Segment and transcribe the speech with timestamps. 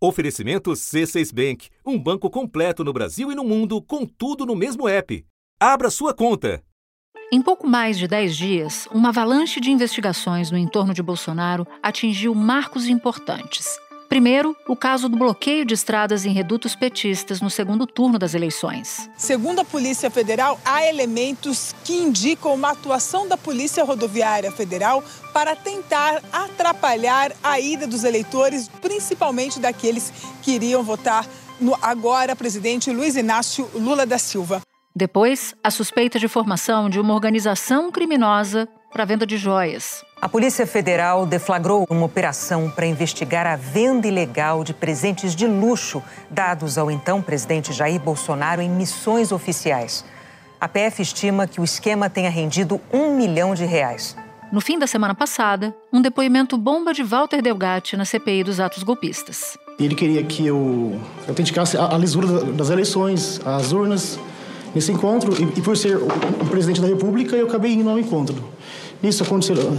[0.00, 4.88] Oferecimento C6 Bank, um banco completo no Brasil e no mundo, com tudo no mesmo
[4.88, 5.26] app.
[5.58, 6.62] Abra sua conta.
[7.32, 12.32] Em pouco mais de 10 dias, uma avalanche de investigações no entorno de Bolsonaro atingiu
[12.32, 13.76] marcos importantes.
[14.08, 19.08] Primeiro, o caso do bloqueio de estradas em redutos petistas no segundo turno das eleições.
[19.16, 25.54] Segundo a Polícia Federal, há elementos que indicam uma atuação da Polícia Rodoviária Federal para
[25.54, 30.10] tentar atrapalhar a ida dos eleitores, principalmente daqueles
[30.42, 31.26] que iriam votar
[31.60, 34.62] no agora presidente Luiz Inácio Lula da Silva.
[34.96, 40.02] Depois, a suspeita de formação de uma organização criminosa para venda de joias.
[40.20, 46.02] A Polícia Federal deflagrou uma operação para investigar a venda ilegal de presentes de luxo
[46.28, 50.04] dados ao então presidente Jair Bolsonaro em missões oficiais.
[50.60, 54.16] A PF estima que o esquema tenha rendido um milhão de reais.
[54.50, 58.82] No fim da semana passada, um depoimento bomba de Walter Delgatti na CPI dos atos
[58.82, 59.56] golpistas.
[59.78, 64.18] Ele queria que eu autenticasse a lisura das eleições, as urnas,
[64.74, 68.34] nesse encontro, e, por ser o presidente da República, eu acabei indo ao encontro.
[69.02, 69.76] Nisso aconteceram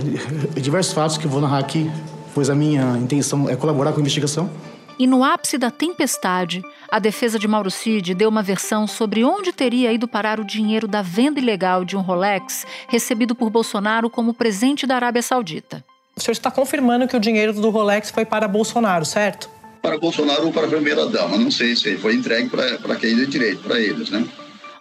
[0.56, 1.92] diversos fatos que eu vou narrar aqui,
[2.34, 4.50] pois a minha intenção é colaborar com a investigação.
[4.98, 9.54] E no ápice da tempestade, a defesa de Mauro Cid deu uma versão sobre onde
[9.54, 14.34] teria ido parar o dinheiro da venda ilegal de um Rolex recebido por Bolsonaro como
[14.34, 15.84] presente da Arábia Saudita.
[16.16, 19.50] O senhor está confirmando que o dinheiro do Rolex foi para Bolsonaro, certo?
[19.82, 23.64] Para Bolsonaro ou para a primeira-dama, não sei se foi entregue para quem deu direito,
[23.64, 24.26] para eles, né?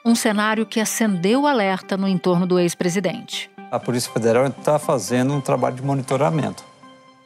[0.05, 5.35] Um cenário que acendeu o alerta no entorno do ex-presidente a Polícia Federal está fazendo
[5.35, 6.65] um trabalho de monitoramento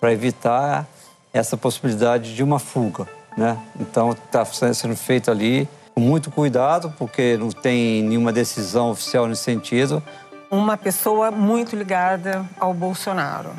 [0.01, 0.87] para evitar
[1.33, 3.07] essa possibilidade de uma fuga.
[3.37, 3.57] Né?
[3.81, 9.43] Então, está sendo feito ali com muito cuidado, porque não tem nenhuma decisão oficial nesse
[9.43, 10.03] sentido.
[10.51, 13.51] Uma pessoa muito ligada ao Bolsonaro,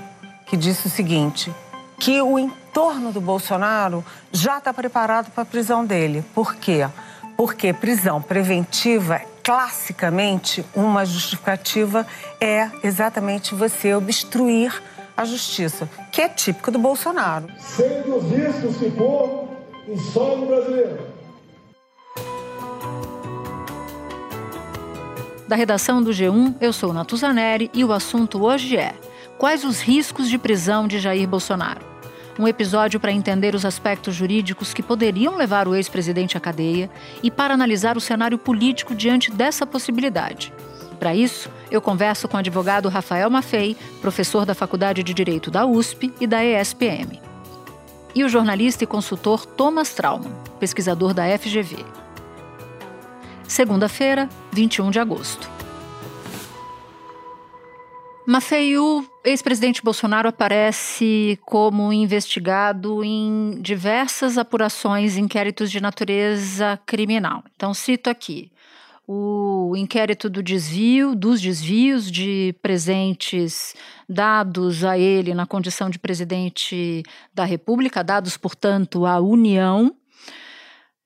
[0.45, 1.51] que disse o seguinte:
[1.99, 6.23] que o entorno do Bolsonaro já está preparado para a prisão dele.
[6.35, 6.87] Por quê?
[7.35, 12.07] Porque prisão preventiva classicamente, uma justificativa
[12.39, 14.81] é exatamente você obstruir
[15.15, 17.47] a justiça, que é típico do Bolsonaro.
[17.59, 19.49] Sendo visto se for
[19.87, 21.13] em solo brasileiro.
[25.47, 28.95] Da redação do G1, eu sou Natuzaneri e o assunto hoje é:
[29.37, 31.92] quais os riscos de prisão de Jair Bolsonaro?
[32.37, 36.89] Um episódio para entender os aspectos jurídicos que poderiam levar o ex-presidente à cadeia
[37.21, 40.53] e para analisar o cenário político diante dessa possibilidade.
[40.99, 45.65] Para isso, eu converso com o advogado Rafael Maffei, professor da Faculdade de Direito da
[45.65, 47.19] USP e da ESPM.
[48.15, 51.83] E o jornalista e consultor Thomas Trauman, pesquisador da FGV.
[53.47, 55.52] Segunda-feira, 21 de agosto.
[58.25, 67.43] Maffei, o ex-presidente Bolsonaro aparece como investigado em diversas apurações, inquéritos de natureza criminal.
[67.53, 68.49] Então, cito aqui
[69.05, 73.75] o inquérito do desvio, dos desvios de presentes
[74.07, 77.03] dados a ele na condição de presidente
[77.33, 79.93] da República, dados, portanto, à União,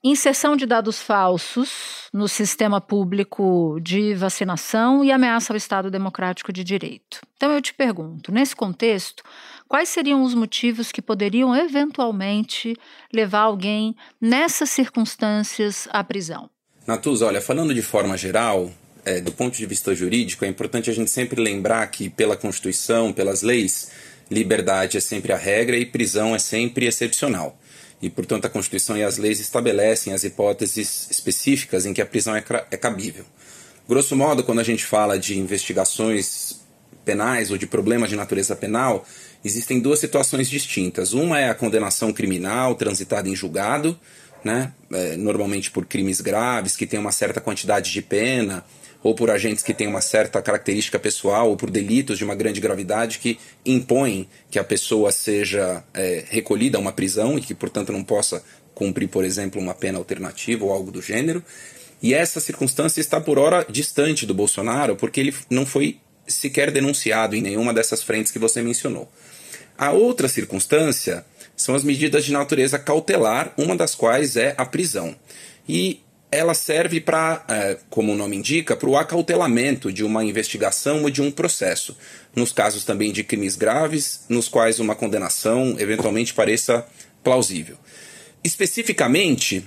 [0.03, 6.63] inserção de dados falsos no sistema público de vacinação e ameaça ao Estado Democrático de
[6.63, 7.19] Direito.
[7.35, 9.23] Então eu te pergunto, nesse contexto,
[9.67, 12.75] quais seriam os motivos que poderiam eventualmente
[13.13, 16.49] levar alguém nessas circunstâncias à prisão?
[16.85, 18.71] Natuz, olha, falando de forma geral,
[19.03, 23.11] é, do ponto de vista jurídico, é importante a gente sempre lembrar que, pela Constituição,
[23.11, 23.91] pelas leis,
[24.31, 27.57] liberdade é sempre a regra e prisão é sempre excepcional
[28.01, 32.35] e, portanto, a Constituição e as leis estabelecem as hipóteses específicas em que a prisão
[32.35, 33.25] é, é cabível.
[33.87, 36.59] Grosso modo, quando a gente fala de investigações
[37.05, 39.05] penais ou de problemas de natureza penal,
[39.43, 41.13] existem duas situações distintas.
[41.13, 43.97] Uma é a condenação criminal transitada em julgado,
[44.43, 48.63] né, é, normalmente por crimes graves, que tem uma certa quantidade de pena,
[49.03, 52.59] ou por agentes que têm uma certa característica pessoal, ou por delitos de uma grande
[52.59, 57.91] gravidade que impõem que a pessoa seja é, recolhida a uma prisão e que, portanto,
[57.91, 58.43] não possa
[58.73, 61.43] cumprir, por exemplo, uma pena alternativa ou algo do gênero.
[62.01, 67.35] E essa circunstância está, por hora, distante do Bolsonaro, porque ele não foi sequer denunciado
[67.35, 69.09] em nenhuma dessas frentes que você mencionou.
[69.77, 71.25] A outra circunstância
[71.55, 75.15] são as medidas de natureza cautelar, uma das quais é a prisão.
[75.67, 76.01] E
[76.31, 81.09] ela serve para, é, como o nome indica, para o acautelamento de uma investigação ou
[81.09, 81.97] de um processo,
[82.35, 86.85] nos casos também de crimes graves, nos quais uma condenação eventualmente pareça
[87.23, 87.77] plausível.
[88.43, 89.65] Especificamente,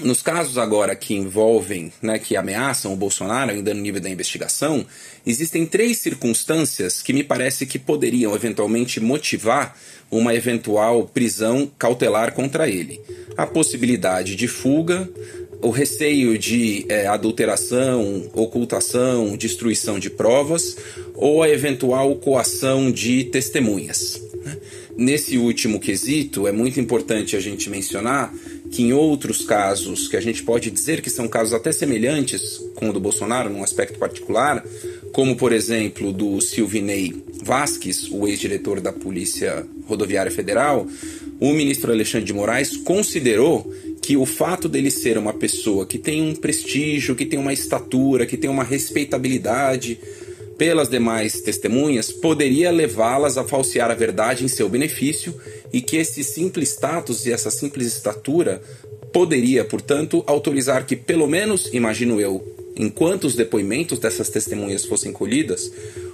[0.00, 4.86] nos casos agora que envolvem, né, que ameaçam o Bolsonaro, ainda no nível da investigação,
[5.26, 9.76] existem três circunstâncias que me parece que poderiam eventualmente motivar
[10.10, 13.00] uma eventual prisão cautelar contra ele.
[13.36, 15.08] A possibilidade de fuga,
[15.62, 20.76] o receio de é, adulteração, ocultação, destruição de provas
[21.14, 24.20] ou a eventual coação de testemunhas.
[24.44, 24.56] Né?
[24.96, 28.34] Nesse último quesito, é muito importante a gente mencionar
[28.72, 32.88] que em outros casos, que a gente pode dizer que são casos até semelhantes com
[32.88, 34.64] o do Bolsonaro, num aspecto particular,
[35.12, 40.86] como por exemplo do Silvinei Vasques, o ex-diretor da Polícia Rodoviária Federal,
[41.38, 43.70] o ministro Alexandre de Moraes considerou
[44.02, 48.26] que o fato dele ser uma pessoa que tem um prestígio, que tem uma estatura,
[48.26, 49.98] que tem uma respeitabilidade
[50.58, 55.34] pelas demais testemunhas, poderia levá-las a falsear a verdade em seu benefício
[55.72, 58.60] e que esse simples status e essa simples estatura
[59.12, 62.44] poderia, portanto, autorizar que, pelo menos, imagino eu,
[62.76, 65.70] enquanto os depoimentos dessas testemunhas fossem colhidas,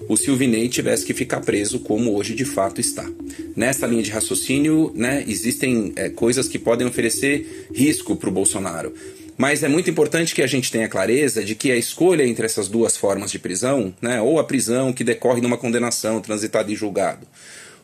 [0.08, 3.08] o Silvinei tivesse que ficar preso como hoje de fato está.
[3.54, 8.94] Nessa linha de raciocínio, né, existem é, coisas que podem oferecer risco para o Bolsonaro.
[9.36, 12.66] Mas é muito importante que a gente tenha clareza de que a escolha entre essas
[12.66, 16.74] duas formas de prisão, né, ou a prisão que decorre de uma condenação transitada em
[16.74, 17.26] julgado,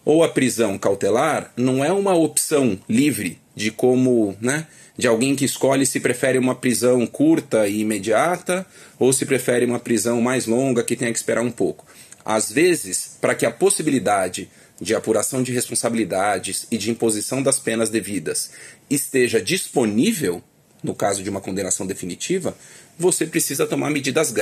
[0.04, 4.66] ou a prisão cautelar não é uma opção livre de como, né,
[4.96, 8.66] de alguém que escolhe se prefere uma prisão curta e imediata
[8.98, 11.84] ou se prefere uma prisão mais longa que tenha que esperar um pouco.
[12.24, 14.48] Às vezes, para que a possibilidade
[14.80, 18.50] de apuração de responsabilidades e de imposição das penas devidas
[18.88, 20.42] esteja disponível,
[20.82, 22.56] no caso de uma condenação definitiva,
[22.98, 24.32] você precisa tomar medidas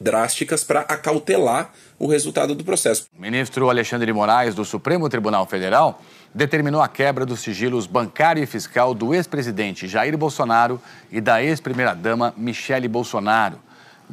[0.00, 3.06] drásticas para acautelar o resultado do processo.
[3.16, 6.02] O ministro Alexandre de Moraes, do Supremo Tribunal Federal,
[6.34, 10.80] determinou a quebra dos sigilos bancário e fiscal do ex-presidente Jair Bolsonaro
[11.10, 13.58] e da ex-primeira-dama Michele Bolsonaro.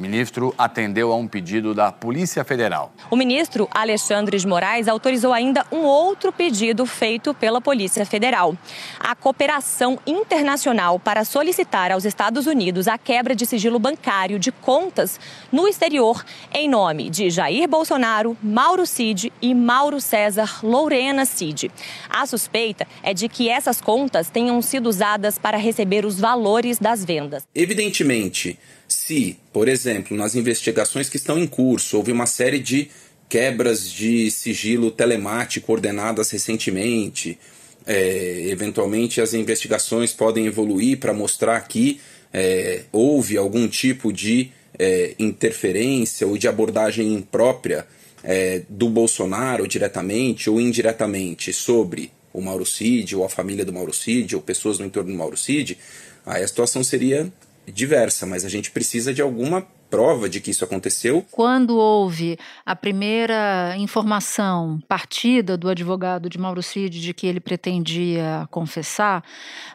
[0.02, 2.92] O ministro atendeu a um pedido da Polícia Federal.
[3.12, 8.58] O ministro Alexandre de Moraes autorizou ainda um outro pedido feito pela Polícia Federal.
[9.00, 15.20] A cooperação internacional para solicitar aos Estados Unidos a quebra de sigilo bancário de contas
[15.52, 21.72] no exterior em nome de Jair Bolsonaro, Mauro Cid e Mauro César Lorena Cid.
[22.10, 27.06] A suspeita é de que essas contas tenham sido usadas para receber os valores das
[27.06, 27.44] vendas.
[27.54, 28.58] Evidentemente,
[29.06, 32.88] se, por exemplo, nas investigações que estão em curso, houve uma série de
[33.28, 37.40] quebras de sigilo telemático ordenadas recentemente,
[37.88, 42.00] é, eventualmente as investigações podem evoluir para mostrar que
[42.32, 47.88] é, houve algum tipo de é, interferência ou de abordagem imprópria
[48.24, 53.94] é, do Bolsonaro diretamente ou indiretamente sobre o Mauro Cid ou a família do Mauro
[53.94, 55.76] Cid ou pessoas no entorno do Mauro Cid,
[56.24, 57.32] aí a situação seria
[57.68, 61.26] diversa, mas a gente precisa de alguma prova de que isso aconteceu.
[61.30, 68.48] Quando houve a primeira informação partida do advogado de Mauro Cid de que ele pretendia
[68.50, 69.22] confessar,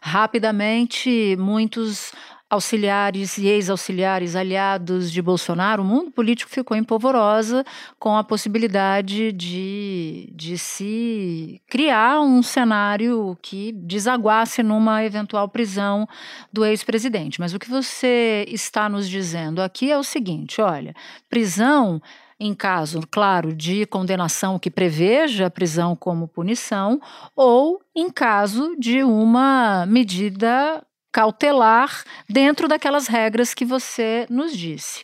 [0.01, 2.13] rapidamente muitos
[2.49, 7.65] auxiliares e ex-auxiliares aliados de Bolsonaro, o mundo político ficou em polvorosa
[7.99, 16.09] com a possibilidade de, de se criar um cenário que desaguasse numa eventual prisão
[16.53, 17.41] do ex-presidente.
[17.41, 20.95] Mas o que você está nos dizendo aqui é o seguinte: olha,
[21.29, 22.01] prisão
[22.39, 27.01] em caso, claro, de condenação que preveja a prisão como punição,
[27.35, 30.85] ou em caso de uma medida
[31.17, 35.03] cautelar dentro daquelas regras que você nos disse.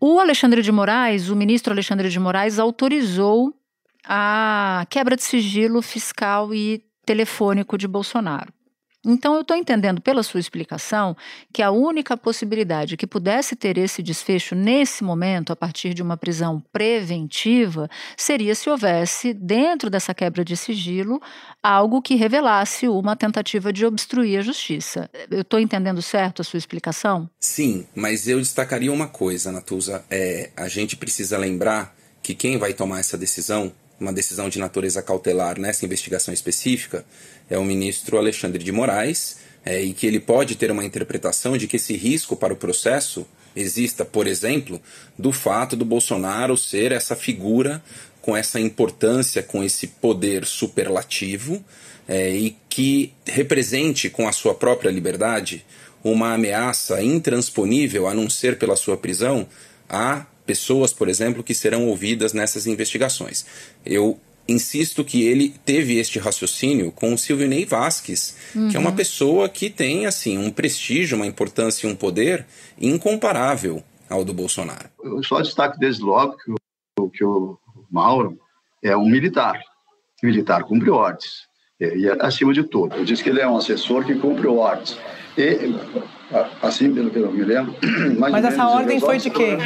[0.00, 3.52] O Alexandre de Moraes, o ministro Alexandre de Moraes, autorizou
[4.04, 8.52] a quebra de sigilo fiscal e telefônico de Bolsonaro.
[9.08, 11.16] Então, eu estou entendendo pela sua explicação
[11.50, 16.16] que a única possibilidade que pudesse ter esse desfecho nesse momento, a partir de uma
[16.16, 21.20] prisão preventiva, seria se houvesse, dentro dessa quebra de sigilo,
[21.62, 25.08] algo que revelasse uma tentativa de obstruir a justiça.
[25.30, 27.30] Eu estou entendendo certo a sua explicação?
[27.40, 30.04] Sim, mas eu destacaria uma coisa, Natuza.
[30.10, 35.02] É, a gente precisa lembrar que quem vai tomar essa decisão, uma decisão de natureza
[35.02, 37.06] cautelar nessa investigação específica,
[37.48, 41.66] é o ministro Alexandre de Moraes, é, e que ele pode ter uma interpretação de
[41.66, 44.80] que esse risco para o processo exista, por exemplo,
[45.18, 47.82] do fato do Bolsonaro ser essa figura
[48.22, 51.64] com essa importância, com esse poder superlativo
[52.06, 55.64] é, e que represente com a sua própria liberdade
[56.02, 59.46] uma ameaça intransponível, a não ser pela sua prisão,
[59.88, 63.44] a pessoas, por exemplo, que serão ouvidas nessas investigações.
[63.84, 68.68] Eu insisto que ele teve este raciocínio com o Silvio Ney Vasquez, uhum.
[68.70, 68.96] que é uma uhum.
[68.96, 72.46] pessoa que tem assim um prestígio, uma importância e um poder
[72.80, 74.88] incomparável ao do Bolsonaro.
[75.04, 76.50] Eu só destaque desde logo que
[76.98, 77.58] o, que o
[77.90, 78.38] Mauro
[78.82, 79.60] é um militar.
[80.22, 81.46] Militar cumpre ordens.
[81.80, 84.98] E, acima de tudo, eu disse que ele é um assessor que cumpre ordens.
[85.36, 85.76] E,
[86.60, 87.74] assim, pelo que eu me lembro.
[88.18, 89.58] Mas essa ordem foi de quê?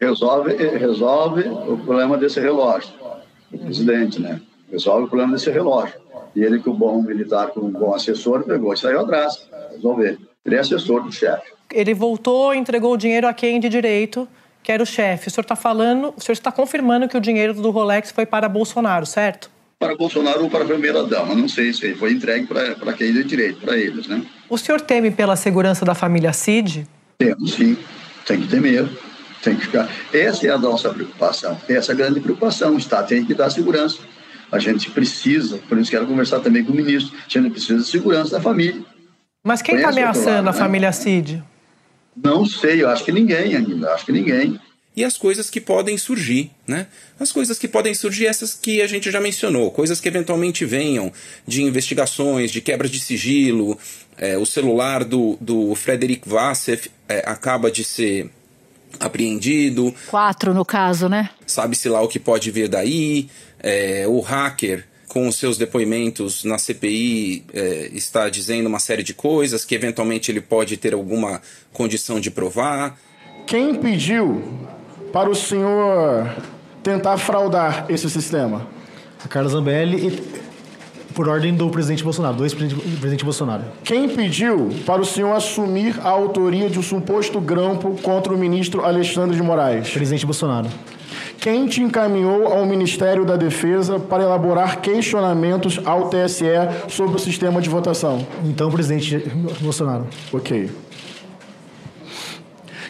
[0.00, 3.05] Resolve, resolve o problema desse relógio.
[3.52, 4.40] O presidente, né?
[4.70, 5.94] Resolve o problema desse relógio.
[6.34, 9.48] E ele, que o bom militar, com um bom assessor, pegou e saiu atrás.
[9.72, 10.18] Resolver.
[10.44, 11.52] Ele é assessor do chefe.
[11.72, 14.28] Ele voltou entregou o dinheiro a quem de direito,
[14.62, 15.28] que era o chefe.
[15.28, 18.48] O senhor está falando, o senhor está confirmando que o dinheiro do Rolex foi para
[18.48, 19.50] Bolsonaro, certo?
[19.78, 21.34] para Bolsonaro ou para a primeira-dama.
[21.34, 24.24] Não sei se foi entregue para quem de direito, para eles, né?
[24.48, 26.86] O senhor teme pela segurança da família Cid?
[27.18, 27.76] Temos, sim.
[28.26, 28.88] Tem que temer.
[29.46, 29.88] Tem que ficar.
[30.12, 31.56] Essa é a nossa preocupação.
[31.68, 32.74] Essa é a grande preocupação.
[32.74, 34.00] O Estado tem que dar segurança.
[34.50, 37.88] A gente precisa, por isso quero conversar também com o ministro, a gente precisa de
[37.88, 38.84] segurança da família.
[39.44, 40.58] Mas quem está ameaçando lado, a né?
[40.58, 41.44] família Cid?
[42.16, 44.58] Não sei, eu acho que ninguém ainda, acho que ninguém
[44.96, 46.86] e as coisas que podem surgir, né?
[47.20, 51.12] As coisas que podem surgir, essas que a gente já mencionou, coisas que eventualmente venham
[51.46, 53.78] de investigações, de quebra de sigilo.
[54.16, 58.30] É, o celular do, do Frederic Vassef é, acaba de ser
[59.00, 59.94] apreendido.
[60.08, 61.30] Quatro no caso, né?
[61.46, 63.28] Sabe-se lá o que pode vir daí.
[63.60, 64.86] É, o hacker
[65.16, 70.30] com os seus depoimentos na CPI, é, está dizendo uma série de coisas que eventualmente
[70.30, 71.40] ele pode ter alguma
[71.72, 72.98] condição de provar.
[73.46, 74.42] Quem pediu
[75.14, 76.36] para o senhor
[76.82, 78.68] tentar fraudar esse sistema?
[79.24, 80.22] A Carla Zambelli,
[81.16, 83.64] por ordem do presidente Bolsonaro, do ex-presidente Bolsonaro.
[83.82, 88.84] Quem pediu para o senhor assumir a autoria de um suposto grampo contra o ministro
[88.84, 89.88] Alexandre de Moraes?
[89.88, 90.68] Presidente Bolsonaro.
[91.40, 96.44] Quem te encaminhou ao Ministério da Defesa para elaborar questionamentos ao TSE
[96.88, 98.26] sobre o sistema de votação?
[98.44, 99.18] Então, presidente
[99.60, 100.06] Bolsonaro.
[100.30, 100.70] Ok.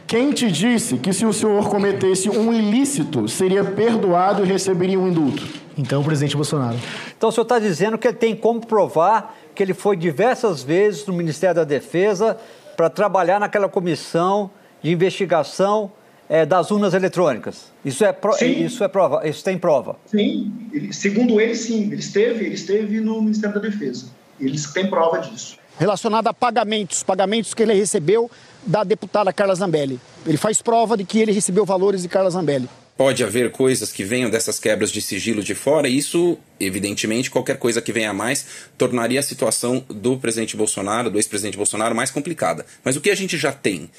[0.04, 5.06] Quem te disse que se o senhor cometesse um ilícito, seria perdoado e receberia um
[5.06, 5.65] indulto?
[5.76, 6.78] Então, o presidente Bolsonaro.
[7.16, 11.06] Então, o senhor está dizendo que ele tem como provar que ele foi diversas vezes
[11.06, 12.36] no Ministério da Defesa
[12.76, 14.50] para trabalhar naquela comissão
[14.82, 15.90] de investigação
[16.28, 17.72] é, das urnas eletrônicas.
[17.84, 19.96] Isso é, pro, isso é prova, isso tem prova.
[20.06, 21.84] Sim, ele, segundo ele, sim.
[21.84, 24.06] Ele esteve, ele esteve no Ministério da Defesa.
[24.40, 25.58] Eles têm prova disso.
[25.78, 28.30] Relacionado a pagamentos, pagamentos que ele recebeu
[28.66, 30.00] da deputada Carla Zambelli.
[30.26, 32.68] Ele faz prova de que ele recebeu valores de Carla Zambelli.
[32.96, 37.58] Pode haver coisas que venham dessas quebras de sigilo de fora, e isso, evidentemente, qualquer
[37.58, 38.46] coisa que venha a mais
[38.78, 42.64] tornaria a situação do presidente Bolsonaro, do ex-presidente Bolsonaro, mais complicada.
[42.82, 43.90] Mas o que a gente já tem?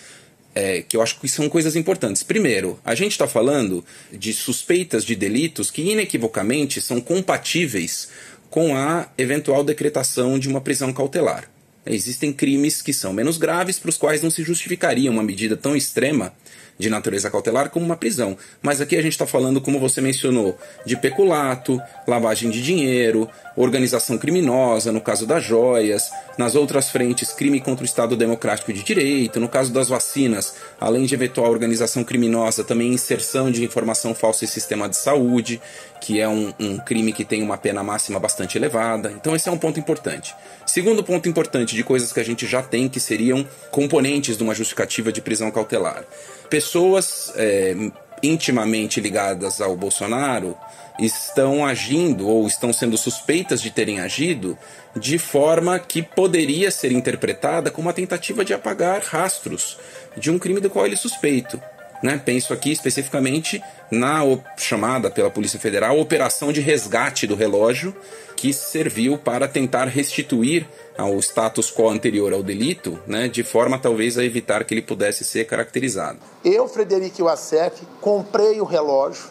[0.55, 2.23] É, que eu acho que são coisas importantes.
[2.23, 8.09] Primeiro, a gente está falando de suspeitas de delitos que inequivocamente são compatíveis
[8.49, 11.47] com a eventual decretação de uma prisão cautelar.
[11.85, 15.75] Existem crimes que são menos graves, para os quais não se justificaria uma medida tão
[15.75, 16.33] extrema
[16.77, 18.37] de natureza cautelar como uma prisão.
[18.61, 24.17] Mas aqui a gente está falando, como você mencionou, de peculato, lavagem de dinheiro, organização
[24.17, 29.39] criminosa, no caso das joias, nas outras frentes, crime contra o Estado Democrático de Direito,
[29.39, 34.47] no caso das vacinas, além de eventual organização criminosa, também inserção de informação falsa em
[34.47, 35.59] sistema de saúde,
[35.99, 39.11] que é um, um crime que tem uma pena máxima bastante elevada.
[39.11, 40.35] Então, esse é um ponto importante.
[40.65, 44.53] Segundo ponto importante de coisas que a gente já tem que seriam componentes de uma
[44.53, 46.05] justificativa de prisão cautelar
[46.49, 47.75] pessoas é,
[48.23, 50.57] intimamente ligadas ao Bolsonaro
[50.99, 54.57] estão agindo ou estão sendo suspeitas de terem agido
[54.95, 59.77] de forma que poderia ser interpretada como uma tentativa de apagar rastros
[60.15, 61.61] de um crime do qual ele é suspeito.
[62.01, 62.21] Né?
[62.23, 64.21] Penso aqui especificamente na
[64.57, 67.95] chamada pela Polícia Federal Operação de Resgate do Relógio,
[68.35, 74.17] que serviu para tentar restituir ao status quo anterior ao delito, né, de forma talvez
[74.17, 76.19] a evitar que ele pudesse ser caracterizado.
[76.43, 79.25] Eu, Frederico Wassef, comprei o relógio,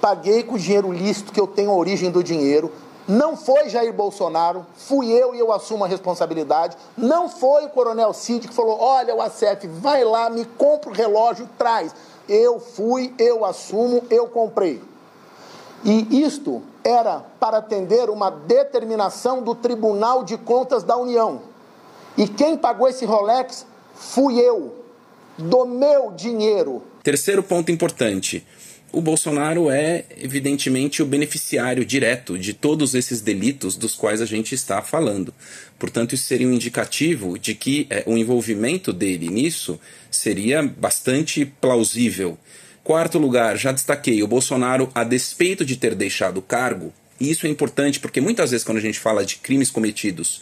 [0.00, 2.72] paguei com o dinheiro lícito que eu tenho a origem do dinheiro,
[3.08, 6.76] não foi Jair Bolsonaro, fui eu e eu assumo a responsabilidade.
[6.94, 10.92] Não foi o Coronel Cid que falou: olha, o ACF, vai lá, me compra o
[10.92, 11.94] relógio, traz.
[12.28, 14.82] Eu fui, eu assumo, eu comprei.
[15.82, 21.40] E isto era para atender uma determinação do Tribunal de Contas da União.
[22.14, 24.74] E quem pagou esse Rolex fui eu,
[25.38, 26.82] do meu dinheiro.
[27.02, 28.46] Terceiro ponto importante
[28.90, 34.54] o Bolsonaro é, evidentemente, o beneficiário direto de todos esses delitos dos quais a gente
[34.54, 35.32] está falando.
[35.78, 39.78] Portanto, isso seria um indicativo de que é, o envolvimento dele nisso
[40.10, 42.38] seria bastante plausível.
[42.82, 47.46] Quarto lugar, já destaquei, o Bolsonaro, a despeito de ter deixado o cargo, e isso
[47.46, 50.40] é importante porque muitas vezes quando a gente fala de crimes cometidos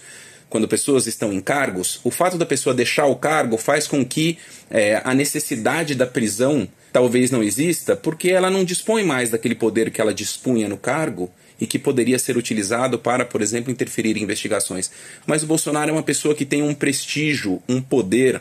[0.48, 4.38] quando pessoas estão em cargos, o fato da pessoa deixar o cargo faz com que
[4.70, 9.90] é, a necessidade da prisão talvez não exista, porque ela não dispõe mais daquele poder
[9.90, 14.22] que ela dispunha no cargo e que poderia ser utilizado para, por exemplo, interferir em
[14.22, 14.90] investigações.
[15.26, 18.40] Mas o Bolsonaro é uma pessoa que tem um prestígio, um poder,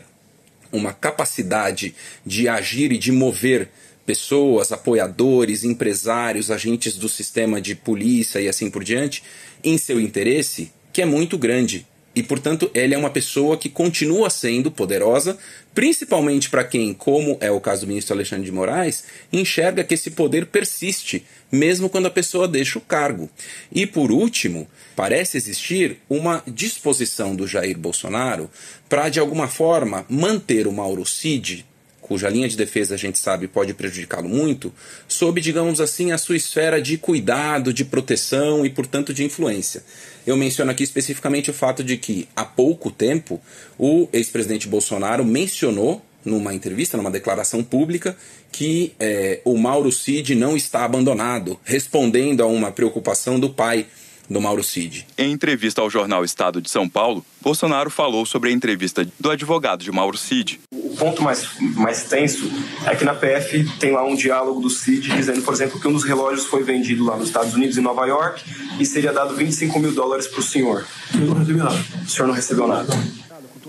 [0.72, 1.94] uma capacidade
[2.24, 3.68] de agir e de mover
[4.06, 9.22] pessoas, apoiadores, empresários, agentes do sistema de polícia e assim por diante,
[9.62, 11.86] em seu interesse, que é muito grande.
[12.16, 15.36] E, portanto, ele é uma pessoa que continua sendo poderosa,
[15.74, 20.10] principalmente para quem, como é o caso do ministro Alexandre de Moraes, enxerga que esse
[20.12, 23.28] poder persiste, mesmo quando a pessoa deixa o cargo.
[23.70, 28.50] E, por último, parece existir uma disposição do Jair Bolsonaro
[28.88, 31.66] para, de alguma forma, manter o Mauro Cid
[32.06, 34.72] cuja linha de defesa a gente sabe pode prejudicá-lo muito,
[35.08, 39.82] sob, digamos assim, a sua esfera de cuidado, de proteção e, portanto, de influência.
[40.24, 43.40] Eu menciono aqui especificamente o fato de que, há pouco tempo,
[43.76, 48.16] o ex-presidente Bolsonaro mencionou numa entrevista, numa declaração pública,
[48.52, 53.86] que é, o Mauro Cid não está abandonado, respondendo a uma preocupação do pai
[54.28, 55.06] do Mauro Cid.
[55.16, 59.82] Em entrevista ao jornal Estado de São Paulo, Bolsonaro falou sobre a entrevista do advogado
[59.82, 60.60] de Mauro Cid.
[60.72, 62.50] O ponto mais, mais tenso
[62.86, 65.92] é que na PF tem lá um diálogo do Cid dizendo, por exemplo, que um
[65.92, 68.42] dos relógios foi vendido lá nos Estados Unidos, em Nova York,
[68.80, 70.86] e seria dado 25 mil dólares para o senhor.
[71.14, 71.84] Eu não recebi nada.
[72.04, 72.92] O senhor não recebeu nada.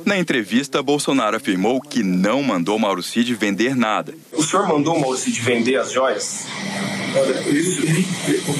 [0.06, 4.13] Na entrevista, Bolsonaro afirmou que não mandou Mauro Cid vender nada.
[4.32, 6.46] O senhor mandou o Mauro Cid vender as joias?
[7.16, 7.82] Olha, isso,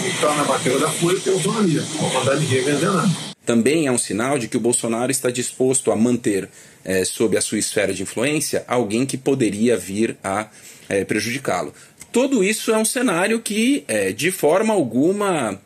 [0.08, 1.82] está na matéria da Folha, tem autonomia.
[1.82, 3.10] Não vou mandar ninguém vender nada.
[3.46, 6.50] Também é um sinal de que o Bolsonaro está disposto a manter
[6.84, 10.48] é, sob a sua esfera de influência alguém que poderia vir a
[10.90, 11.74] é, prejudicá-lo.
[12.12, 15.60] Tudo isso é um cenário que, é, de forma alguma,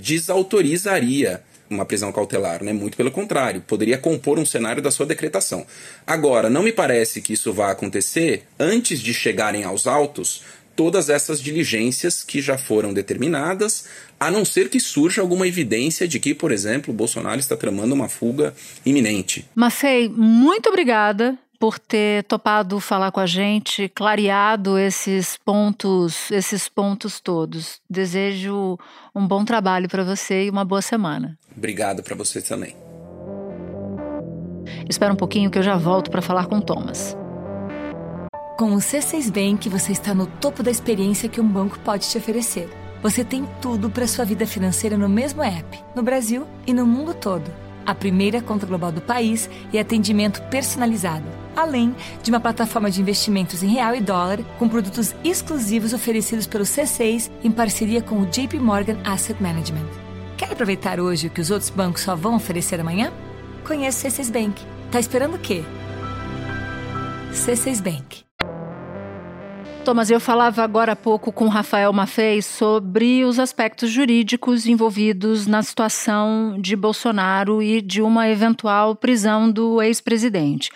[0.00, 2.72] desautorizaria uma prisão cautelar, né?
[2.72, 5.66] Muito pelo contrário, poderia compor um cenário da sua decretação.
[6.06, 10.42] Agora, não me parece que isso vá acontecer antes de chegarem aos autos
[10.78, 13.86] todas essas diligências que já foram determinadas,
[14.20, 18.08] a não ser que surja alguma evidência de que, por exemplo, Bolsonaro está tramando uma
[18.08, 18.54] fuga
[18.86, 19.44] iminente.
[19.56, 27.18] Mafei, muito obrigada por ter topado falar com a gente, clareado esses pontos, esses pontos
[27.18, 27.80] todos.
[27.90, 28.78] Desejo
[29.12, 31.36] um bom trabalho para você e uma boa semana.
[31.58, 32.76] Obrigado para você também.
[34.88, 37.16] Espera um pouquinho que eu já volto para falar com o Thomas.
[38.56, 42.16] Com o C6 Bank, você está no topo da experiência que um banco pode te
[42.16, 42.68] oferecer.
[43.02, 47.12] Você tem tudo para sua vida financeira no mesmo app, no Brasil e no mundo
[47.12, 47.50] todo.
[47.84, 53.62] A primeira conta global do país e atendimento personalizado, além de uma plataforma de investimentos
[53.64, 58.58] em real e dólar com produtos exclusivos oferecidos pelo C6 em parceria com o JP
[58.58, 60.07] Morgan Asset Management.
[60.58, 63.12] Aproveitar hoje o que os outros bancos só vão oferecer amanhã?
[63.64, 64.60] Conheça o C6 Bank.
[64.90, 65.62] Tá esperando o quê?
[67.32, 68.24] C6 Bank.
[69.84, 75.62] Thomas, eu falava agora há pouco com Rafael Maffei sobre os aspectos jurídicos envolvidos na
[75.62, 80.72] situação de Bolsonaro e de uma eventual prisão do ex-presidente.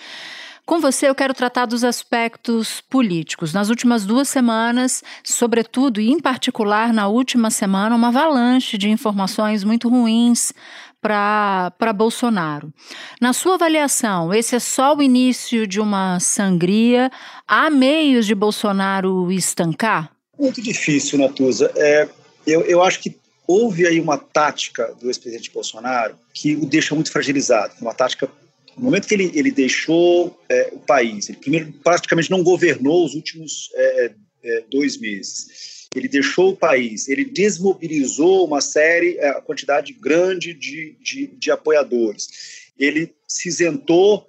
[0.65, 3.53] Com você, eu quero tratar dos aspectos políticos.
[3.53, 9.65] Nas últimas duas semanas, sobretudo e em particular na última semana, uma avalanche de informações
[9.65, 10.53] muito ruins
[11.01, 12.73] para Bolsonaro.
[13.21, 17.11] Na sua avaliação, esse é só o início de uma sangria?
[17.47, 20.13] Há meios de Bolsonaro estancar?
[20.39, 21.73] Muito difícil, Natuza.
[21.77, 22.09] É,
[22.47, 23.17] eu, eu acho que
[23.49, 27.75] houve aí uma tática do ex-presidente Bolsonaro que o deixa muito fragilizado.
[27.81, 28.31] Uma tática
[28.77, 33.15] no momento que ele, ele deixou é, o país, ele primeiro praticamente não governou os
[33.15, 34.13] últimos é,
[34.45, 40.55] é, dois meses ele deixou o país, ele desmobilizou uma série, é, a quantidade grande
[40.55, 42.71] de, de, de apoiadores.
[42.79, 44.27] Ele se isentou,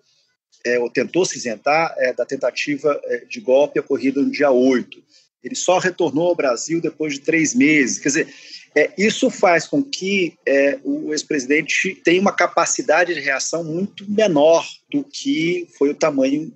[0.65, 5.03] é, ou tentou se isentar, é, da tentativa é, de golpe ocorrida no dia 8.
[5.43, 7.99] Ele só retornou ao Brasil depois de três meses.
[7.99, 8.33] Quer dizer,
[8.75, 14.65] é, isso faz com que é, o ex-presidente tenha uma capacidade de reação muito menor
[14.91, 16.53] do que foi o tamanho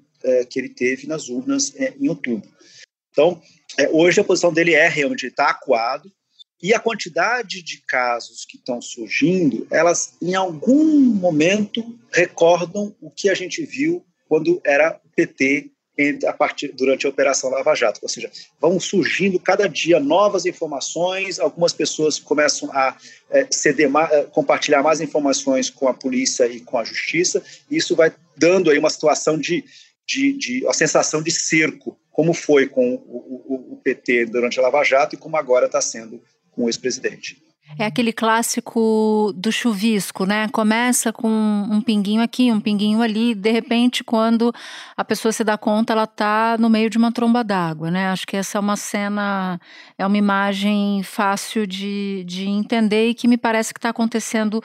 [0.49, 2.49] que ele teve nas urnas em outubro.
[3.11, 3.41] Então,
[3.79, 6.11] é, hoje a posição dele é realmente estar tá acuado
[6.61, 13.29] e a quantidade de casos que estão surgindo, elas em algum momento recordam o que
[13.29, 15.71] a gente viu quando era PT
[16.27, 17.99] a partir, durante a Operação Lava Jato.
[18.03, 18.29] Ou seja,
[18.59, 22.95] vão surgindo cada dia novas informações, algumas pessoas começam a
[23.31, 27.95] é, ceder, é, compartilhar mais informações com a polícia e com a justiça, e isso
[27.95, 29.63] vai dando aí uma situação de
[30.07, 34.63] de, de a sensação de cerco, como foi com o, o, o PT durante a
[34.63, 37.43] Lava Jato e como agora está sendo com o ex-presidente.
[37.77, 40.47] É aquele clássico do chuvisco, né?
[40.49, 44.53] Começa com um pinguinho aqui, um pinguinho ali, de repente, quando
[44.95, 48.09] a pessoa se dá conta, ela está no meio de uma tromba d'água, né?
[48.09, 49.59] Acho que essa é uma cena,
[49.97, 54.63] é uma imagem fácil de, de entender e que me parece que está acontecendo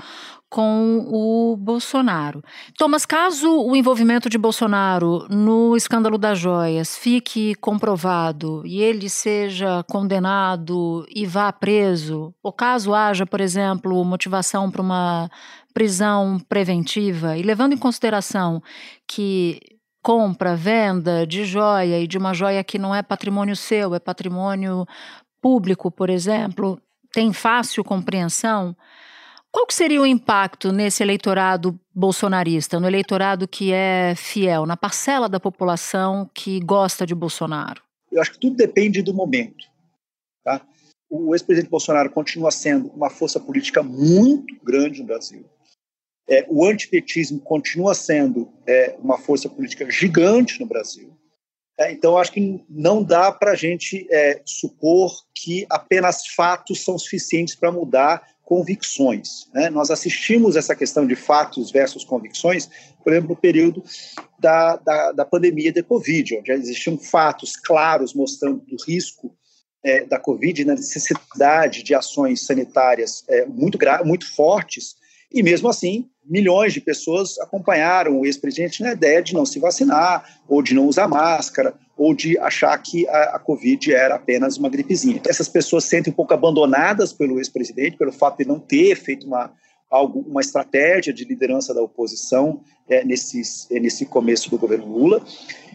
[0.53, 2.45] com o Bolsonaro.
[2.77, 9.83] Thomas, caso o envolvimento de Bolsonaro no escândalo das joias fique comprovado e ele seja
[9.85, 15.31] condenado e vá preso, ou caso haja, por exemplo, motivação para uma
[15.73, 18.63] prisão preventiva, e levando em consideração
[19.09, 19.59] que
[20.03, 24.85] compra, venda de joia e de uma joia que não é patrimônio seu, é patrimônio
[25.41, 26.79] público, por exemplo,
[27.11, 28.77] tem fácil compreensão.
[29.53, 35.29] Qual que seria o impacto nesse eleitorado bolsonarista, no eleitorado que é fiel, na parcela
[35.29, 37.83] da população que gosta de Bolsonaro?
[38.11, 39.67] Eu acho que tudo depende do momento.
[40.43, 40.67] Tá?
[41.11, 45.45] O ex-presidente Bolsonaro continua sendo uma força política muito grande no Brasil.
[46.27, 51.15] É, o antipetismo continua sendo é, uma força política gigante no Brasil.
[51.79, 56.99] É, então, acho que não dá para a gente é, supor que apenas fatos são
[56.99, 59.49] suficientes para mudar convicções.
[59.55, 59.71] Né?
[59.71, 62.69] Nós assistimos essa questão de fatos versus convicções,
[63.03, 63.83] por exemplo, no período
[64.39, 69.35] da, da, da pandemia de Covid, onde existiam fatos claros mostrando o risco
[69.83, 74.97] é, da Covid, na necessidade de ações sanitárias é, muito, muito fortes,
[75.35, 80.41] e mesmo assim, milhões de pessoas acompanharam o ex-presidente na ideia de não se vacinar,
[80.49, 84.69] ou de não usar máscara, ou de achar que a, a Covid era apenas uma
[84.69, 85.21] gripezinha.
[85.29, 89.27] Essas pessoas se sentem um pouco abandonadas pelo ex-presidente, pelo fato de não ter feito
[89.27, 89.53] uma,
[89.91, 95.25] algo, uma estratégia de liderança da oposição é, nesses, é, nesse começo do governo Lula.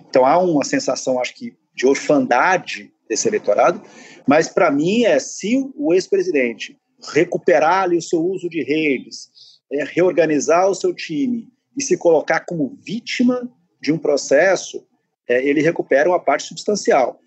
[0.09, 3.81] Então há uma sensação, acho que, de orfandade desse eleitorado,
[4.27, 6.77] mas para mim é se o ex-presidente
[7.13, 9.29] recuperar ali o seu uso de redes,
[9.71, 13.49] é, reorganizar o seu time e se colocar como vítima
[13.81, 14.83] de um processo,
[15.27, 17.19] é, ele recupera uma parte substancial.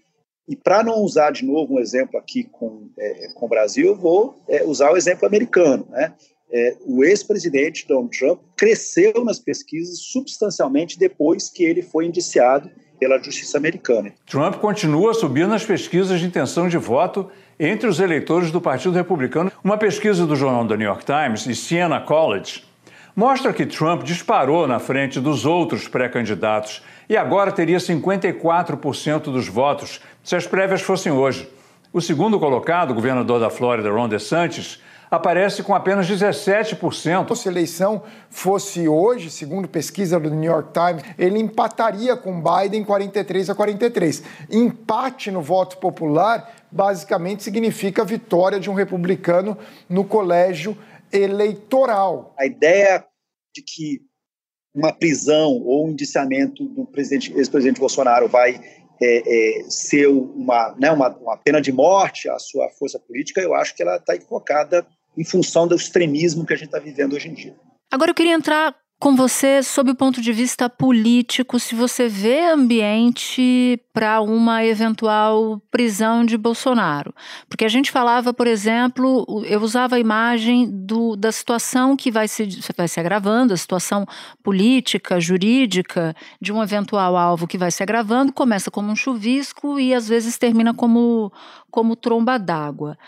[0.48, 3.96] E para não usar de novo um exemplo aqui com, é, com o Brasil, eu
[3.96, 5.86] vou é, usar o exemplo americano.
[5.90, 6.12] Né?
[6.52, 13.22] É, o ex-presidente Donald Trump cresceu nas pesquisas substancialmente depois que ele foi indiciado pela
[13.22, 14.12] justiça americana.
[14.26, 19.52] Trump continua subir nas pesquisas de intenção de voto entre os eleitores do Partido Republicano.
[19.62, 22.64] Uma pesquisa do jornal The New York Times e Siena College
[23.14, 30.00] mostra que Trump disparou na frente dos outros pré-candidatos e agora teria 54% dos votos
[30.24, 31.46] se as prévias fossem hoje.
[31.92, 37.34] O segundo colocado, governador da Flórida, Ron DeSantis, aparece com apenas 17%.
[37.34, 42.84] Se a eleição fosse hoje, segundo pesquisa do New York Times, ele empataria com Biden
[42.84, 44.22] 43 a 43.
[44.50, 50.78] Empate no voto popular basicamente significa vitória de um republicano no colégio
[51.12, 52.32] eleitoral.
[52.38, 53.04] A ideia
[53.54, 54.00] de que
[54.72, 58.60] uma prisão ou um indiciamento do ex-presidente Bolsonaro vai
[59.02, 63.54] é, é, ser uma, né, uma, uma, pena de morte à sua força política, eu
[63.54, 67.28] acho que ela está equivocada em função do extremismo que a gente está vivendo hoje
[67.28, 67.54] em dia.
[67.90, 72.44] Agora eu queria entrar com você sob o ponto de vista político, se você vê
[72.44, 77.14] ambiente para uma eventual prisão de Bolsonaro.
[77.48, 82.28] Porque a gente falava, por exemplo, eu usava a imagem do, da situação que vai
[82.28, 82.46] se,
[82.76, 84.04] vai se agravando, a situação
[84.42, 89.94] política, jurídica de um eventual alvo que vai se agravando, começa como um chuvisco e
[89.94, 91.32] às vezes termina como,
[91.70, 92.98] como tromba d'água.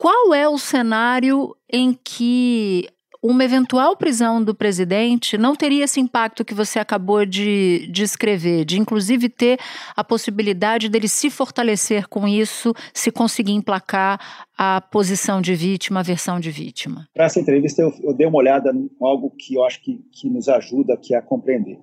[0.00, 2.88] Qual é o cenário em que
[3.22, 8.76] uma eventual prisão do presidente não teria esse impacto que você acabou de descrever, de,
[8.76, 9.58] de inclusive ter
[9.94, 16.02] a possibilidade dele se fortalecer com isso, se conseguir emplacar a posição de vítima, a
[16.02, 17.06] versão de vítima?
[17.12, 20.30] Para essa entrevista, eu, eu, dei uma olhada em algo que eu acho que, que
[20.30, 21.78] nos ajuda aqui a compreender.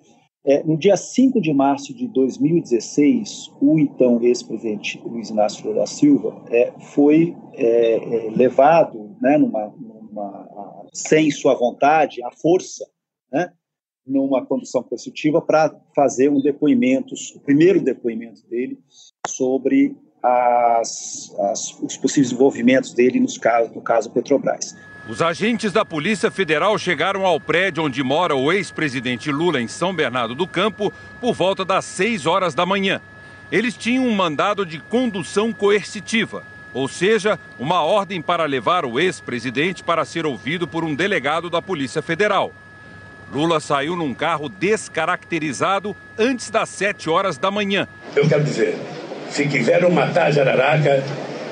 [0.48, 5.86] É, no dia 5 de março de 2016, o então ex-presidente Luiz Inácio Lula da
[5.86, 12.90] Silva é, foi é, é levado né, numa, numa, sem sua vontade, à força,
[13.30, 13.52] né,
[14.06, 18.80] numa condução coercitiva para fazer um depoimento, o primeiro depoimento dele
[19.28, 24.76] sobre as, as, os possíveis envolvimentos dele nos casos, no caso Petrobras.
[25.10, 29.94] Os agentes da Polícia Federal chegaram ao prédio onde mora o ex-presidente Lula, em São
[29.94, 33.00] Bernardo do Campo, por volta das 6 horas da manhã.
[33.50, 36.44] Eles tinham um mandado de condução coercitiva
[36.78, 41.60] ou seja, uma ordem para levar o ex-presidente para ser ouvido por um delegado da
[41.60, 42.52] Polícia Federal.
[43.34, 47.88] Lula saiu num carro descaracterizado antes das 7 horas da manhã.
[48.16, 48.78] Eu quero dizer,
[49.30, 51.04] se quiseram matar a jararaca,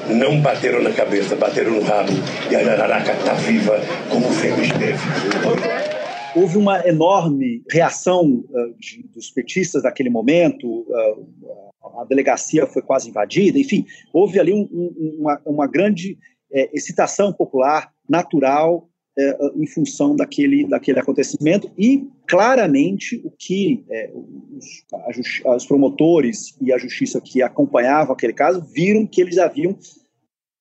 [0.10, 2.12] não bateram na cabeça, bateram no rabo.
[2.50, 5.00] E a jararaca está viva como sempre esteve.
[6.36, 11.66] Houve uma enorme reação uh, de, dos petistas naquele momento, uh,
[12.02, 16.18] a delegacia foi quase invadida, enfim, houve ali um, um, uma, uma, grande
[16.52, 24.12] é, excitação popular natural é, em função daquele, daquele acontecimento e claramente o que é,
[24.14, 29.78] os, os, promotores e a justiça que acompanhavam aquele caso viram que eles haviam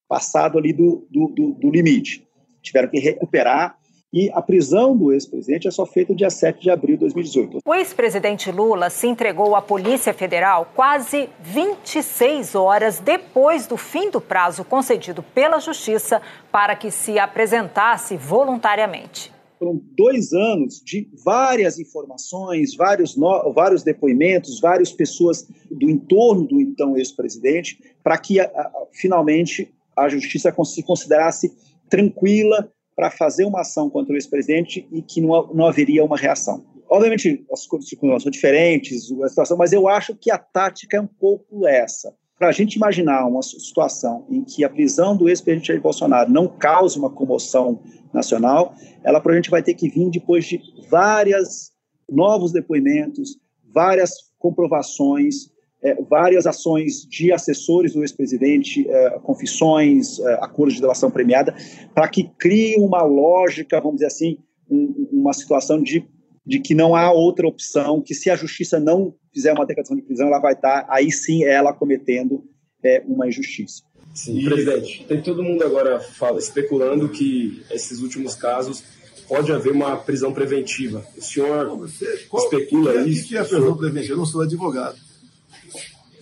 [0.09, 2.27] passado ali do, do, do, do limite.
[2.63, 3.79] Tiveram que recuperar
[4.17, 7.59] e a prisão do ex-presidente é só feita dia 7 de abril de 2018.
[7.67, 14.21] O ex-presidente Lula se entregou à Polícia Federal quase 26 horas depois do fim do
[14.21, 16.23] prazo concedido pela Justiça
[16.53, 19.34] para que se apresentasse voluntariamente.
[19.65, 26.61] Foram dois anos de várias informações, vários, no, vários depoimentos, várias pessoas do entorno do
[26.61, 31.51] então ex-presidente, para que a, a, finalmente a justiça se considerasse
[31.89, 36.63] tranquila para fazer uma ação contra o ex-presidente e que não, não haveria uma reação.
[36.87, 41.07] Obviamente, as circunstâncias são diferentes, a situação, mas eu acho que a tática é um
[41.07, 42.15] pouco essa.
[42.39, 46.49] Para a gente imaginar uma situação em que a prisão do ex-presidente Jair Bolsonaro não
[46.49, 47.81] cause uma comoção
[48.13, 51.73] nacional, ela provavelmente vai ter que vir depois de várias
[52.11, 53.39] novos depoimentos,
[53.73, 55.51] várias comprovações,
[55.83, 61.55] é, várias ações de assessores do ex-presidente, é, confissões, é, acordos de delação premiada,
[61.95, 64.39] para que crie uma lógica, vamos dizer assim,
[64.71, 66.09] um, uma situação de,
[66.47, 70.03] de que não há outra opção, que se a justiça não fizer uma declaração de
[70.03, 72.45] prisão, ela vai estar, aí sim, ela cometendo
[72.83, 73.83] é, uma injustiça.
[74.15, 78.85] Sim, presidente, tem todo mundo agora fala, especulando que esses últimos casos
[79.27, 81.05] pode haver uma prisão preventiva.
[81.17, 83.25] O senhor você, qual, especula que, isso?
[83.25, 84.13] O que é prisão preventiva?
[84.13, 84.97] Eu não sou advogado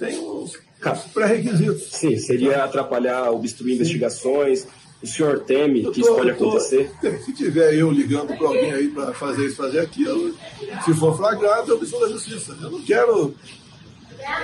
[0.03, 0.59] tem uns
[1.15, 1.89] pré-requisitos.
[1.93, 4.67] Sim, seria atrapalhar, obstruir investigações.
[5.03, 6.93] O senhor teme que isso pode acontecer?
[7.25, 10.35] Se tiver eu ligando para alguém aí para fazer isso, fazer aquilo,
[10.85, 12.57] se for flagrado, eu preciso da justiça.
[12.61, 13.35] Eu não quero.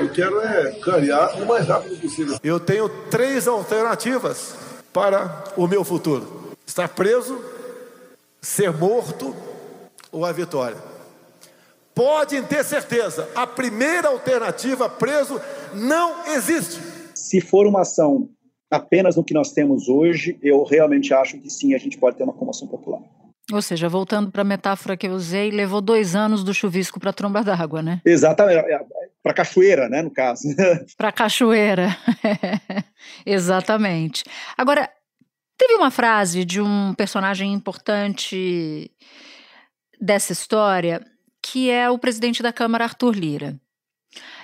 [0.01, 2.37] Eu quero é carear o mais rápido possível.
[2.43, 4.57] Eu tenho três alternativas
[4.93, 6.27] para o meu futuro:
[6.67, 7.39] estar preso,
[8.41, 9.35] ser morto
[10.11, 10.77] ou a vitória.
[11.95, 15.41] Podem ter certeza, a primeira alternativa, preso,
[15.75, 16.81] não existe.
[17.15, 18.29] Se for uma ação
[18.71, 22.25] apenas no que nós temos hoje, eu realmente acho que sim, a gente pode ter
[22.25, 23.01] uma comoção popular.
[23.51, 27.11] Ou seja, voltando para a metáfora que eu usei, levou dois anos do chuvisco para
[27.11, 28.03] a tromba d'água, né?
[28.05, 28.81] Exatamente, é,
[29.23, 30.43] para cachoeira, né, no caso.
[30.99, 31.97] para cachoeira,
[33.25, 34.23] exatamente.
[34.57, 34.91] Agora,
[35.57, 38.91] teve uma frase de um personagem importante
[39.99, 41.05] dessa história
[41.43, 43.59] que é o presidente da Câmara, Arthur Lira.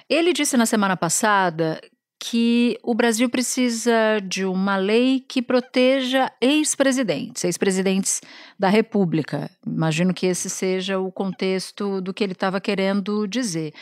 [0.09, 1.79] Ele disse na semana passada
[2.27, 3.93] que o Brasil precisa
[4.27, 8.23] de uma lei que proteja ex-presidentes, ex-presidentes
[8.59, 9.51] da República.
[9.67, 13.75] Imagino que esse seja o contexto do que ele estava querendo dizer.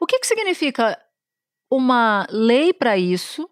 [0.00, 0.98] O que, que significa
[1.70, 3.46] uma lei para isso?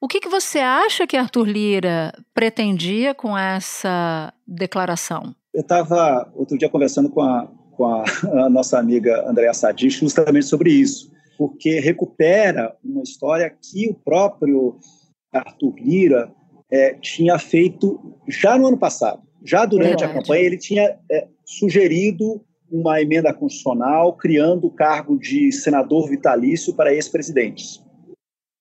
[0.00, 5.32] O que, que você acha que Arthur Lira pretendia com essa declaração?
[5.54, 8.04] Eu estava outro dia conversando com a com a,
[8.44, 14.78] a nossa amiga Andréa Sadi justamente sobre isso, porque recupera uma história que o próprio
[15.32, 16.32] Arthur Lira
[16.70, 19.22] é, tinha feito já no ano passado.
[19.44, 20.12] Já durante Verdade.
[20.12, 26.74] a campanha, ele tinha é, sugerido uma emenda constitucional criando o cargo de senador vitalício
[26.74, 27.83] para ex-presidentes.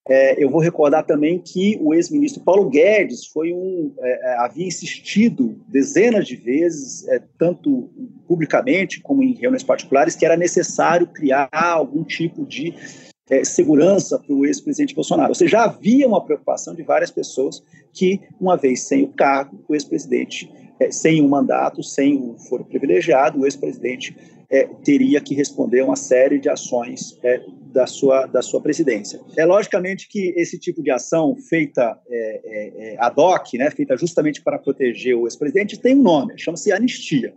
[0.08, 4.68] É, eu vou recordar também que o ex-ministro Paulo Guedes foi um é, é, havia
[4.68, 7.90] insistido dezenas de vezes, é, tanto
[8.28, 12.74] publicamente como em reuniões particulares, que era necessário criar algum tipo de
[13.30, 15.30] é, segurança para o ex-presidente Bolsonaro.
[15.30, 17.64] Ou seja, já havia uma preocupação de várias pessoas
[17.94, 22.66] que, uma vez sem o cargo, o ex-presidente, é, sem um mandato, sem o foro
[22.66, 24.16] privilegiado, o ex-presidente
[24.84, 27.20] teria que responder uma série de ações
[27.74, 29.20] da sua, da sua presidência.
[29.36, 33.98] É logicamente que esse tipo de ação feita é, é, é ad hoc, né, feita
[33.98, 37.34] justamente para proteger o ex-presidente, tem um nome, chama-se anistia.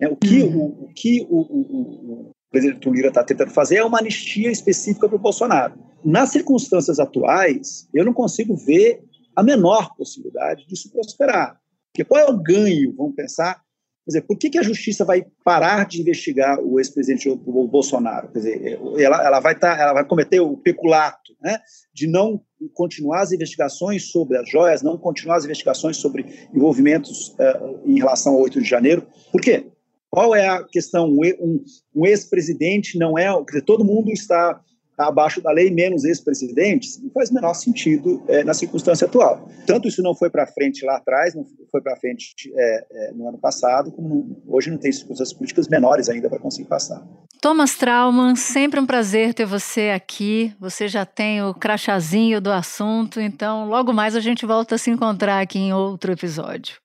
[0.00, 0.58] É, o que, uhum.
[0.58, 5.08] o, o, que o, o, o presidente Lira está tentando fazer é uma anistia específica
[5.08, 5.74] para o Bolsonaro.
[6.04, 9.00] Nas circunstâncias atuais, eu não consigo ver
[9.34, 11.56] a menor possibilidade disso prosperar.
[11.98, 13.60] Porque qual é o ganho, vamos pensar,
[14.04, 18.28] Quer dizer, por que, que a justiça vai parar de investigar o ex-presidente Bolsonaro?
[18.28, 21.60] Quer dizer, ela, ela, vai tá, ela vai cometer o peculato né,
[21.92, 22.40] de não
[22.72, 28.32] continuar as investigações sobre as joias, não continuar as investigações sobre envolvimentos uh, em relação
[28.32, 29.06] ao 8 de janeiro.
[29.30, 29.66] Por quê?
[30.08, 31.10] Qual é a questão?
[31.10, 31.62] Um,
[31.94, 33.30] um ex-presidente não é.
[33.40, 34.58] Quer dizer, todo mundo está
[35.06, 39.48] abaixo da lei, menos ex-presidentes, não faz o menor sentido é, na circunstância atual.
[39.66, 43.28] Tanto isso não foi para frente lá atrás, não foi para frente é, é, no
[43.28, 47.06] ano passado, como hoje não tem circunstâncias políticas menores ainda para conseguir passar.
[47.40, 50.52] Thomas Trauman, sempre um prazer ter você aqui.
[50.58, 54.90] Você já tem o crachazinho do assunto, então logo mais a gente volta a se
[54.90, 56.76] encontrar aqui em outro episódio.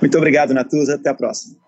[0.00, 0.94] Muito obrigado, Natuza.
[0.94, 1.67] Até a próxima.